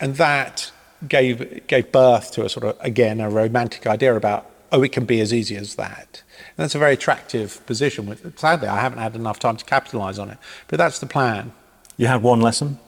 and 0.00 0.16
that 0.16 0.72
gave, 1.06 1.66
gave 1.66 1.92
birth 1.92 2.32
to 2.32 2.44
a 2.44 2.48
sort 2.48 2.64
of, 2.64 2.76
again, 2.80 3.20
a 3.20 3.30
romantic 3.30 3.86
idea 3.86 4.16
about, 4.16 4.50
oh, 4.72 4.82
it 4.82 4.92
can 4.92 5.04
be 5.04 5.20
as 5.20 5.32
easy 5.32 5.56
as 5.56 5.76
that. 5.76 6.22
And 6.56 6.62
that's 6.64 6.74
a 6.74 6.78
very 6.78 6.94
attractive 6.94 7.64
position. 7.66 8.34
Sadly, 8.36 8.68
I 8.68 8.80
haven't 8.80 8.98
had 8.98 9.14
enough 9.14 9.38
time 9.38 9.56
to 9.56 9.64
capitalise 9.64 10.18
on 10.18 10.30
it, 10.30 10.38
but 10.68 10.78
that's 10.78 10.98
the 10.98 11.06
plan. 11.06 11.52
You 11.96 12.06
had 12.06 12.22
one 12.22 12.40
lesson? 12.40 12.78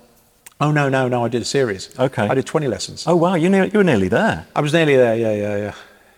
Oh, 0.61 0.71
no, 0.71 0.89
no, 0.89 1.07
no, 1.07 1.25
I 1.25 1.29
did 1.29 1.43
a 1.43 1.47
series. 1.47 1.97
Okay. 1.99 2.27
I 2.27 2.35
did 2.35 2.47
20 2.47 2.67
lessons. 2.67 3.07
Oh, 3.07 3.15
wow, 3.15 3.35
you, 3.35 3.55
you 3.55 3.71
were 3.75 3.85
nearly 3.85 4.09
there. 4.09 4.47
I 4.55 4.61
was 4.61 4.73
nearly 4.73 4.97
there, 4.97 5.15
yeah, 5.15 5.33
yeah, 5.35 5.57
yeah. 5.57 5.75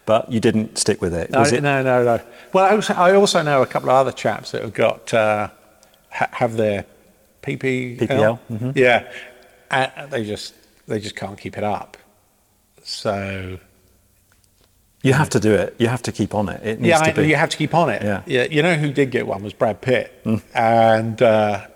But 0.06 0.30
you 0.30 0.40
didn't 0.40 0.78
stick 0.78 1.02
with 1.02 1.12
it, 1.12 1.30
no, 1.30 1.42
it? 1.42 1.62
No, 1.62 1.82
no, 1.82 2.04
no. 2.04 2.20
Well, 2.52 2.64
I 2.64 2.70
also, 2.70 2.94
I 2.94 3.14
also, 3.14 3.42
know 3.42 3.62
a 3.62 3.66
couple 3.66 3.90
of 3.90 3.96
other 3.96 4.12
chaps 4.12 4.52
that 4.52 4.62
have 4.62 4.72
got, 4.72 5.12
uh, 5.12 5.48
ha- 6.10 6.30
have 6.32 6.56
their 6.56 6.86
PPL. 7.42 7.98
PPL? 7.98 8.38
Mm-hmm. 8.50 8.70
Yeah. 8.74 9.12
And 9.70 10.10
they 10.10 10.24
just, 10.24 10.54
they 10.86 11.00
just 11.00 11.16
can't 11.16 11.38
keep 11.38 11.58
it 11.58 11.64
up. 11.64 11.96
So 12.82 13.58
you 15.02 15.12
have 15.12 15.30
to 15.30 15.40
do 15.40 15.54
it. 15.54 15.76
You 15.78 15.88
have 15.88 16.02
to 16.02 16.12
keep 16.12 16.34
on 16.34 16.48
it. 16.48 16.60
It 16.64 16.80
needs 16.80 17.00
yeah, 17.00 17.12
to 17.12 17.20
be. 17.20 17.28
you 17.28 17.36
have 17.36 17.50
to 17.50 17.56
keep 17.56 17.74
on 17.74 17.88
it. 17.90 18.02
Yeah. 18.02 18.22
yeah. 18.26 18.44
You 18.44 18.62
know 18.62 18.74
who 18.74 18.92
did 18.92 19.10
get 19.10 19.26
one 19.26 19.42
was 19.42 19.52
Brad 19.52 19.80
Pitt, 19.80 20.24
mm. 20.24 20.42
and 20.54 21.20
uh, 21.22 21.66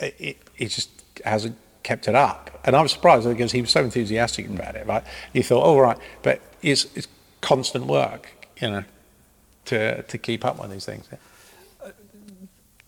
it, 0.00 0.38
it 0.58 0.68
just 0.68 0.90
hasn't 1.24 1.56
kept 1.82 2.08
it 2.08 2.14
up. 2.14 2.60
And 2.64 2.76
I 2.76 2.82
was 2.82 2.92
surprised 2.92 3.26
because 3.26 3.52
he 3.52 3.60
was 3.60 3.70
so 3.70 3.82
enthusiastic 3.82 4.48
about 4.48 4.76
it. 4.76 4.86
Right? 4.86 5.02
You 5.32 5.42
thought, 5.42 5.64
oh 5.64 5.78
right, 5.78 5.98
but 6.22 6.40
it's, 6.62 6.86
it's 6.94 7.08
constant 7.40 7.86
work, 7.86 8.28
you 8.60 8.70
know, 8.70 8.84
to 9.66 10.02
to 10.02 10.18
keep 10.18 10.44
up 10.44 10.60
with 10.60 10.70
these 10.70 10.84
things. 10.84 11.08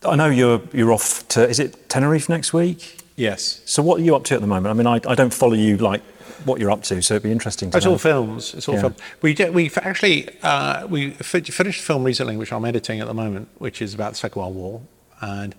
I 0.05 0.15
know 0.15 0.27
you're 0.27 0.61
you're 0.73 0.93
off 0.93 1.27
to 1.29 1.47
is 1.49 1.59
it 1.59 1.89
Tenerife 1.89 2.29
next 2.29 2.53
week? 2.53 3.01
Yes. 3.15 3.61
So 3.65 3.81
what 3.83 3.99
are 3.99 4.03
you 4.03 4.15
up 4.15 4.23
to 4.25 4.35
at 4.35 4.41
the 4.41 4.47
moment? 4.47 4.67
I 4.67 4.73
mean, 4.73 4.87
I, 4.87 5.01
I 5.11 5.15
don't 5.15 5.33
follow 5.33 5.53
you 5.53 5.75
like 5.75 6.01
what 6.45 6.59
you're 6.59 6.71
up 6.71 6.83
to, 6.83 7.01
so 7.01 7.15
it'd 7.15 7.23
be 7.23 7.31
interesting 7.31 7.69
to 7.71 7.77
It's 7.77 7.85
know. 7.85 7.93
all 7.93 7.97
films. 7.97 8.53
It's 8.53 8.67
all 8.67 8.75
Yeah. 8.75 8.81
film. 8.81 8.95
We 9.21 9.33
did, 9.33 9.53
we've 9.53 9.77
actually 9.77 10.29
uh, 10.43 10.87
we 10.87 11.11
fi- 11.11 11.41
finished 11.41 11.81
a 11.81 11.83
film 11.85 12.03
recently, 12.03 12.37
which 12.37 12.51
I'm 12.53 12.65
editing 12.65 12.99
at 12.99 13.07
the 13.07 13.13
moment, 13.13 13.49
which 13.57 13.81
is 13.81 13.93
about 13.93 14.11
the 14.13 14.17
Second 14.17 14.41
World 14.41 14.55
War, 14.55 14.81
and 15.21 15.55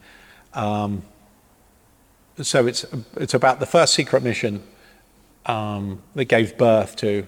um, 0.55 1.03
so 2.43 2.67
it's 2.67 2.85
it's 3.17 3.35
about 3.35 3.61
the 3.61 3.67
first 3.67 3.95
secret 3.95 4.23
mission 4.23 4.63
um, 5.47 6.03
that 6.15 6.27
gave 6.27 6.57
birth 6.57 6.97
to 6.97 7.27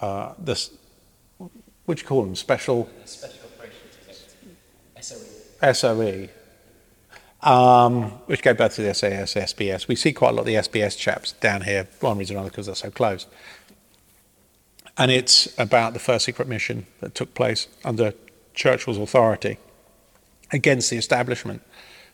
uh, 0.00 0.34
this. 0.38 0.70
What 1.84 1.98
do 1.98 2.02
you 2.02 2.06
call 2.06 2.22
them? 2.22 2.36
Special 2.36 2.88
Special 3.04 3.38
Operations 3.56 4.36
SOE. 5.00 5.72
SOE, 5.72 6.28
um, 7.42 8.10
which 8.26 8.42
go 8.42 8.54
birth 8.54 8.76
to 8.76 8.82
the 8.82 8.94
SAS, 8.94 9.34
SBS. 9.34 9.88
We 9.88 9.96
see 9.96 10.12
quite 10.12 10.30
a 10.30 10.32
lot 10.32 10.40
of 10.40 10.46
the 10.46 10.54
SBS 10.54 10.96
chaps 10.96 11.32
down 11.32 11.62
here, 11.62 11.88
one 12.00 12.18
reason 12.18 12.36
or 12.36 12.40
another, 12.40 12.50
because 12.50 12.66
they're 12.66 12.74
so 12.74 12.90
close. 12.90 13.26
And 14.96 15.10
it's 15.10 15.58
about 15.58 15.94
the 15.94 15.98
first 15.98 16.24
secret 16.24 16.46
mission 16.46 16.86
that 17.00 17.14
took 17.14 17.34
place 17.34 17.66
under 17.84 18.14
Churchill's 18.54 18.98
authority 18.98 19.58
against 20.52 20.90
the 20.90 20.96
establishment. 20.96 21.62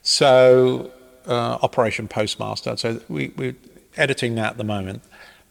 So, 0.02 0.92
uh, 1.26 1.58
Operation 1.60 2.08
Postmaster. 2.08 2.76
So, 2.76 3.00
we, 3.08 3.32
we're 3.36 3.56
editing 3.96 4.36
that 4.36 4.52
at 4.52 4.56
the 4.56 4.64
moment. 4.64 5.02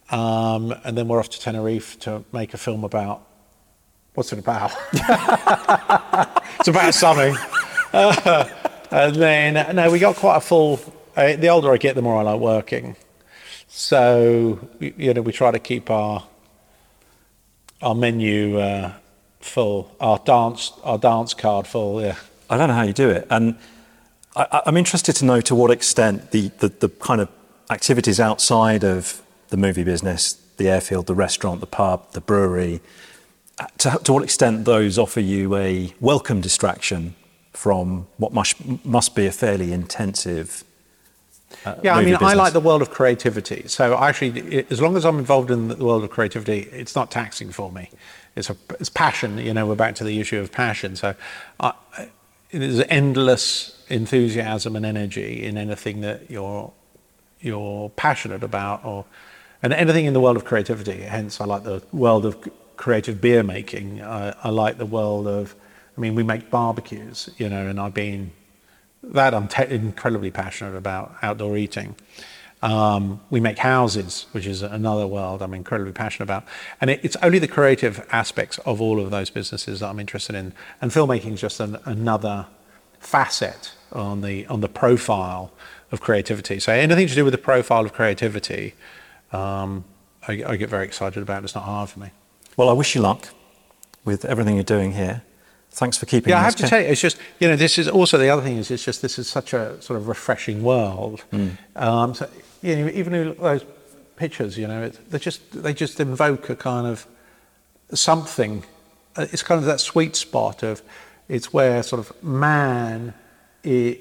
Um, 0.09 0.73
and 0.85 0.97
then 0.97 1.09
we're 1.09 1.19
off 1.19 1.29
to 1.31 1.39
Tenerife 1.39 1.99
to 1.99 2.23
make 2.31 2.53
a 2.53 2.57
film 2.57 2.83
about 2.85 3.27
what's 4.13 4.31
it 4.31 4.39
about? 4.39 4.71
it's 4.93 6.67
about 6.69 6.93
something. 6.93 7.35
Uh, 7.93 8.49
and 8.91 9.15
then, 9.15 9.75
no, 9.75 9.91
we 9.91 9.99
got 9.99 10.15
quite 10.15 10.37
a 10.37 10.41
full. 10.41 10.79
Uh, 11.15 11.35
the 11.35 11.47
older 11.47 11.71
I 11.73 11.77
get, 11.77 11.95
the 11.95 12.01
more 12.01 12.17
I 12.17 12.21
like 12.21 12.39
working. 12.39 12.95
So, 13.67 14.59
you 14.79 15.13
know, 15.13 15.21
we 15.21 15.31
try 15.31 15.51
to 15.51 15.59
keep 15.59 15.89
our 15.89 16.25
our 17.81 17.93
menu 17.95 18.57
uh, 18.59 18.93
full, 19.39 19.91
our 19.99 20.19
dance 20.19 20.71
our 20.83 20.97
dance 20.97 21.33
card 21.33 21.67
full. 21.67 22.01
Yeah. 22.01 22.15
I 22.49 22.57
don't 22.57 22.69
know 22.69 22.75
how 22.75 22.83
you 22.83 22.93
do 22.93 23.09
it, 23.09 23.27
and 23.29 23.57
I- 24.35 24.61
I'm 24.65 24.77
interested 24.77 25.15
to 25.17 25.25
know 25.25 25.41
to 25.41 25.53
what 25.55 25.69
extent 25.71 26.31
the, 26.31 26.49
the, 26.59 26.69
the 26.69 26.89
kind 26.89 27.19
of 27.19 27.29
activities 27.69 28.19
outside 28.19 28.83
of 28.83 29.21
the 29.49 29.57
movie 29.57 29.83
business, 29.83 30.33
the 30.57 30.69
airfield, 30.69 31.07
the 31.07 31.13
restaurant, 31.15 31.59
the 31.59 31.67
pub, 31.67 32.11
the 32.13 32.21
brewery, 32.21 32.79
uh, 33.59 33.65
to, 33.79 33.99
to 34.03 34.13
what 34.13 34.23
extent 34.23 34.65
those 34.65 34.97
offer 34.97 35.19
you 35.19 35.55
a 35.55 35.93
welcome 35.99 36.39
distraction 36.39 37.15
from 37.57 38.05
what 38.17 38.31
must, 38.33 38.55
must 38.85 39.15
be 39.15 39.25
a 39.25 39.31
fairly 39.31 39.73
intensive. 39.73 40.63
Uh, 41.65 41.75
Yeah, 41.83 41.95
I 41.95 42.05
mean, 42.05 42.15
I 42.21 42.35
like 42.35 42.53
the 42.53 42.59
world 42.59 42.83
of 42.83 42.91
creativity. 42.91 43.67
So 43.67 43.97
actually, 43.97 44.67
as 44.69 44.79
long 44.79 44.95
as 44.95 45.03
I'm 45.03 45.17
involved 45.17 45.49
in 45.49 45.69
the 45.69 45.83
world 45.83 46.03
of 46.03 46.11
creativity, 46.11 46.69
it's 46.71 46.95
not 46.95 47.09
taxing 47.09 47.51
for 47.51 47.71
me. 47.71 47.89
It's 48.35 48.51
a, 48.51 48.55
it's 48.79 48.89
passion. 48.89 49.39
You 49.39 49.53
know, 49.55 49.65
we're 49.65 49.75
back 49.75 49.95
to 49.95 50.03
the 50.03 50.19
issue 50.19 50.39
of 50.39 50.51
passion. 50.51 50.95
So 50.95 51.15
I, 51.59 51.73
there's 52.51 52.81
endless 52.89 53.75
enthusiasm 53.89 54.75
and 54.75 54.85
energy 54.85 55.43
in 55.43 55.57
anything 55.57 56.01
that 56.01 56.29
you're 56.29 56.71
you're 57.41 57.89
passionate 57.89 58.43
about, 58.43 58.85
or 58.85 59.05
and 59.63 59.73
anything 59.73 60.05
in 60.05 60.13
the 60.13 60.21
world 60.21 60.37
of 60.37 60.45
creativity. 60.45 61.01
Hence, 61.01 61.41
I 61.41 61.45
like 61.45 61.63
the 61.63 61.81
world 61.91 62.23
of 62.25 62.37
creative 62.75 63.19
beer 63.19 63.41
making. 63.43 64.01
I, 64.03 64.35
I 64.43 64.49
like 64.49 64.77
the 64.77 64.85
world 64.85 65.27
of, 65.27 65.55
I 65.97 65.99
mean, 65.99 66.15
we 66.15 66.23
make 66.23 66.49
barbecues. 66.49 67.29
You 67.37 67.49
know, 67.49 67.67
and 67.67 67.79
I've 67.79 67.93
been 67.93 68.31
that 69.03 69.33
I'm 69.33 69.47
te- 69.47 69.69
incredibly 69.69 70.31
passionate 70.31 70.75
about 70.75 71.15
outdoor 71.21 71.57
eating. 71.57 71.95
Um, 72.61 73.21
we 73.29 73.39
make 73.39 73.59
houses, 73.59 74.25
which 74.31 74.47
is 74.47 74.63
another 74.63 75.05
world 75.05 75.41
I'm 75.41 75.53
incredibly 75.53 75.93
passionate 75.93 76.23
about. 76.23 76.43
And 76.81 76.89
it, 76.89 76.99
it's 77.03 77.15
only 77.21 77.37
the 77.39 77.47
creative 77.47 78.05
aspects 78.11 78.57
of 78.59 78.81
all 78.81 78.99
of 78.99 79.11
those 79.11 79.29
businesses 79.29 79.79
that 79.81 79.87
I'm 79.87 79.99
interested 79.99 80.35
in. 80.35 80.53
And 80.81 80.91
filmmaking 80.91 81.33
is 81.33 81.41
just 81.41 81.59
an, 81.59 81.77
another 81.85 82.47
facet 82.99 83.73
on 83.91 84.21
the 84.21 84.45
on 84.47 84.61
the 84.61 84.67
profile 84.67 85.51
of 85.91 86.01
creativity. 86.01 86.59
So 86.59 86.73
anything 86.73 87.07
to 87.07 87.15
do 87.15 87.23
with 87.23 87.31
the 87.31 87.37
profile 87.37 87.85
of 87.85 87.93
creativity, 87.93 88.73
um, 89.31 89.85
I, 90.27 90.43
I 90.45 90.55
get 90.55 90.69
very 90.69 90.85
excited 90.85 91.21
about. 91.21 91.43
It's 91.43 91.55
not 91.55 91.63
hard 91.63 91.89
for 91.89 91.99
me. 91.99 92.09
Well, 92.57 92.69
I 92.69 92.73
wish 92.73 92.95
you 92.95 93.01
luck 93.01 93.29
with 94.03 94.25
everything 94.25 94.55
you're 94.55 94.63
doing 94.63 94.93
here. 94.93 95.21
Thanks 95.77 95.95
for 95.95 96.07
keeping 96.07 96.31
Yeah, 96.31 96.39
I 96.39 96.43
have 96.43 96.55
to 96.55 96.67
tell 96.67 96.81
you, 96.81 96.87
it's 96.87 97.01
just 97.01 97.17
you 97.39 97.47
know, 97.47 97.55
this 97.55 97.77
is 97.77 97.87
also 97.87 98.17
the 98.17 98.29
other 98.29 98.41
thing 98.41 98.57
is 98.57 98.71
it's 98.71 98.83
just 98.83 99.03
this 99.03 99.19
is 99.19 99.29
such 99.29 99.53
a 99.53 99.79
sort 99.79 99.97
of 99.99 100.07
refreshing 100.07 100.63
world. 100.63 101.23
Um, 101.75 102.15
so 102.15 102.27
you 102.63 102.75
know, 102.77 102.87
even 102.89 103.35
those 103.39 103.63
pictures, 104.15 104.57
you 104.57 104.67
know, 104.67 104.81
it, 104.85 104.99
they 105.11 105.19
just 105.19 105.39
they 105.63 105.75
just 105.75 105.99
invoke 105.99 106.49
a 106.49 106.55
kind 106.55 106.87
of 106.87 107.05
something. 107.93 108.63
uh, 109.15 109.27
It's 109.31 109.43
kind 109.43 109.59
of 109.59 109.65
that 109.65 109.79
sweet 109.79 110.15
spot 110.15 110.63
of 110.63 110.81
it's 111.29 111.53
where 111.53 111.83
sort 111.83 111.99
of 111.99 112.23
man, 112.23 113.13
it, 113.63 113.99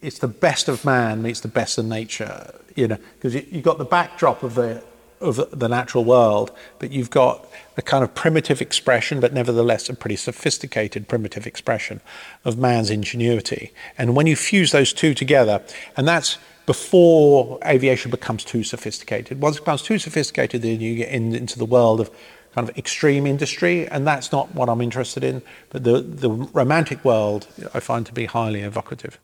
it's 0.00 0.20
the 0.20 0.28
best 0.28 0.68
of 0.68 0.82
man 0.84 1.20
meets 1.20 1.40
the 1.40 1.48
best 1.48 1.76
of 1.76 1.84
nature. 1.84 2.54
You 2.74 2.88
know, 2.88 2.98
because 3.16 3.34
you, 3.34 3.44
you've 3.50 3.64
got 3.64 3.76
the 3.76 3.84
backdrop 3.84 4.42
of 4.42 4.54
the 4.54 4.82
of 5.20 5.36
the- 5.52 5.68
natural 5.68 6.04
world, 6.04 6.50
but 6.78 6.90
you've 6.90 7.10
got 7.10 7.46
a 7.76 7.82
kind 7.82 8.02
of 8.02 8.14
primitive 8.14 8.60
expression, 8.60 9.20
but 9.20 9.32
nevertheless 9.32 9.88
a 9.88 9.94
pretty 9.94 10.16
sophisticated 10.16 11.08
primitive 11.08 11.46
expression 11.46 12.00
of 12.44 12.58
man's 12.58 12.90
ingenuity. 12.90 13.72
And 13.96 14.16
when 14.16 14.26
you 14.26 14.34
fuse 14.34 14.72
those 14.72 14.92
two 14.92 15.14
together, 15.14 15.62
and 15.96 16.08
that's 16.08 16.38
before 16.68 17.58
aviation 17.64 18.10
becomes 18.10 18.44
too 18.44 18.62
sophisticated. 18.62 19.40
Once 19.40 19.56
it 19.56 19.60
becomes 19.60 19.80
too 19.80 19.98
sophisticated, 19.98 20.60
then 20.60 20.80
you 20.80 20.96
get 20.96 21.08
in, 21.08 21.34
into 21.34 21.58
the 21.58 21.64
world 21.64 21.98
of 21.98 22.10
kind 22.54 22.68
of 22.68 22.76
extreme 22.76 23.26
industry, 23.26 23.88
and 23.88 24.06
that's 24.06 24.32
not 24.32 24.54
what 24.54 24.68
I'm 24.68 24.82
interested 24.82 25.24
in. 25.24 25.40
But 25.70 25.84
the, 25.84 26.02
the 26.02 26.28
romantic 26.30 27.02
world 27.06 27.46
I 27.72 27.80
find 27.80 28.04
to 28.04 28.12
be 28.12 28.26
highly 28.26 28.60
evocative. 28.60 29.18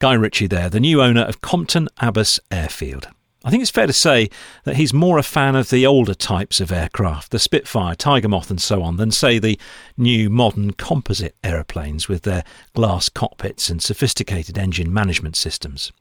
Guy 0.00 0.12
Ritchie 0.12 0.48
there, 0.48 0.68
the 0.68 0.80
new 0.80 1.00
owner 1.00 1.22
of 1.22 1.40
Compton 1.40 1.88
Abbas 1.98 2.40
Airfield. 2.50 3.08
I 3.44 3.50
think 3.50 3.62
it's 3.62 3.70
fair 3.70 3.86
to 3.86 3.92
say 3.92 4.30
that 4.64 4.76
he's 4.76 4.94
more 4.94 5.18
a 5.18 5.22
fan 5.22 5.56
of 5.56 5.70
the 5.70 5.86
older 5.86 6.14
types 6.14 6.60
of 6.60 6.70
aircraft, 6.70 7.32
the 7.32 7.38
Spitfire, 7.38 7.96
Tiger 7.96 8.28
Moth, 8.28 8.50
and 8.50 8.60
so 8.60 8.82
on, 8.82 8.96
than, 8.96 9.10
say, 9.10 9.38
the 9.38 9.58
new 9.96 10.30
modern 10.30 10.72
composite 10.72 11.36
aeroplanes 11.42 12.08
with 12.08 12.22
their 12.22 12.44
glass 12.74 13.08
cockpits 13.08 13.68
and 13.68 13.82
sophisticated 13.82 14.56
engine 14.56 14.92
management 14.92 15.34
systems. 15.34 15.92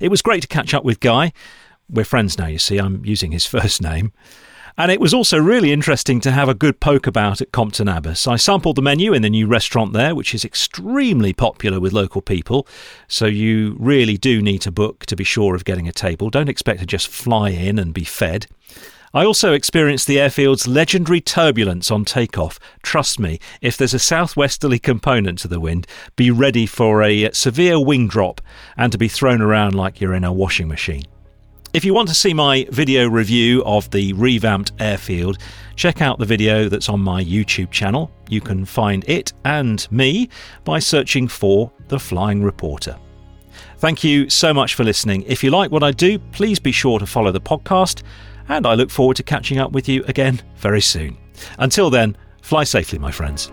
It 0.00 0.08
was 0.08 0.22
great 0.22 0.42
to 0.42 0.48
catch 0.48 0.74
up 0.74 0.84
with 0.84 1.00
Guy. 1.00 1.32
We're 1.88 2.04
friends 2.04 2.36
now, 2.38 2.46
you 2.46 2.58
see, 2.58 2.78
I'm 2.78 3.04
using 3.04 3.32
his 3.32 3.46
first 3.46 3.80
name. 3.80 4.12
And 4.78 4.90
it 4.90 5.00
was 5.00 5.12
also 5.12 5.38
really 5.38 5.70
interesting 5.70 6.20
to 6.20 6.30
have 6.30 6.48
a 6.48 6.54
good 6.54 6.80
poke 6.80 7.06
about 7.06 7.40
at 7.40 7.52
Compton 7.52 7.88
Abbas. 7.88 8.26
I 8.26 8.36
sampled 8.36 8.76
the 8.76 8.82
menu 8.82 9.12
in 9.12 9.22
the 9.22 9.30
new 9.30 9.46
restaurant 9.46 9.92
there, 9.92 10.14
which 10.14 10.34
is 10.34 10.44
extremely 10.44 11.32
popular 11.32 11.78
with 11.78 11.92
local 11.92 12.22
people. 12.22 12.66
So 13.06 13.26
you 13.26 13.76
really 13.78 14.16
do 14.16 14.40
need 14.40 14.62
to 14.62 14.70
book 14.70 15.04
to 15.06 15.16
be 15.16 15.24
sure 15.24 15.54
of 15.54 15.64
getting 15.64 15.88
a 15.88 15.92
table. 15.92 16.30
Don't 16.30 16.48
expect 16.48 16.80
to 16.80 16.86
just 16.86 17.08
fly 17.08 17.50
in 17.50 17.78
and 17.78 17.92
be 17.92 18.04
fed. 18.04 18.46
I 19.14 19.26
also 19.26 19.52
experienced 19.52 20.06
the 20.06 20.16
airfield's 20.16 20.66
legendary 20.66 21.20
turbulence 21.20 21.90
on 21.90 22.06
takeoff. 22.06 22.58
Trust 22.82 23.20
me, 23.20 23.40
if 23.60 23.76
there's 23.76 23.92
a 23.92 23.98
southwesterly 23.98 24.78
component 24.78 25.38
to 25.40 25.48
the 25.48 25.60
wind, 25.60 25.86
be 26.16 26.30
ready 26.30 26.64
for 26.64 27.02
a 27.02 27.30
severe 27.32 27.78
wing 27.78 28.08
drop 28.08 28.40
and 28.74 28.90
to 28.90 28.96
be 28.96 29.08
thrown 29.08 29.42
around 29.42 29.74
like 29.74 30.00
you're 30.00 30.14
in 30.14 30.24
a 30.24 30.32
washing 30.32 30.66
machine. 30.66 31.02
If 31.74 31.86
you 31.86 31.94
want 31.94 32.10
to 32.10 32.14
see 32.14 32.34
my 32.34 32.66
video 32.70 33.08
review 33.08 33.64
of 33.64 33.90
the 33.90 34.12
revamped 34.12 34.72
airfield, 34.78 35.38
check 35.74 36.02
out 36.02 36.18
the 36.18 36.26
video 36.26 36.68
that's 36.68 36.90
on 36.90 37.00
my 37.00 37.24
YouTube 37.24 37.70
channel. 37.70 38.10
You 38.28 38.42
can 38.42 38.66
find 38.66 39.08
it 39.08 39.32
and 39.46 39.90
me 39.90 40.28
by 40.64 40.80
searching 40.80 41.28
for 41.28 41.72
The 41.88 41.98
Flying 41.98 42.42
Reporter. 42.42 42.98
Thank 43.78 44.04
you 44.04 44.28
so 44.28 44.52
much 44.52 44.74
for 44.74 44.84
listening. 44.84 45.22
If 45.22 45.42
you 45.42 45.50
like 45.50 45.70
what 45.70 45.82
I 45.82 45.92
do, 45.92 46.18
please 46.18 46.58
be 46.58 46.72
sure 46.72 46.98
to 46.98 47.06
follow 47.06 47.32
the 47.32 47.40
podcast, 47.40 48.02
and 48.50 48.66
I 48.66 48.74
look 48.74 48.90
forward 48.90 49.16
to 49.16 49.22
catching 49.22 49.58
up 49.58 49.72
with 49.72 49.88
you 49.88 50.04
again 50.04 50.42
very 50.56 50.82
soon. 50.82 51.16
Until 51.58 51.88
then, 51.88 52.18
fly 52.42 52.64
safely, 52.64 52.98
my 52.98 53.10
friends. 53.10 53.50